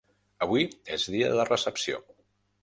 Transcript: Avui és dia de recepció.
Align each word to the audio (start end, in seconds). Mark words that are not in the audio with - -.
Avui 0.45 0.63
és 0.97 1.05
dia 1.17 1.29
de 1.41 1.47
recepció. 1.51 2.01